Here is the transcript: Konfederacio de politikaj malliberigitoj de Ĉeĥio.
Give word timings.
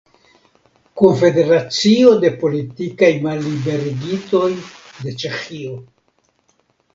Konfederacio 1.01 2.13
de 2.23 2.31
politikaj 2.43 3.11
malliberigitoj 3.27 4.49
de 5.05 5.15
Ĉeĥio. 5.25 5.77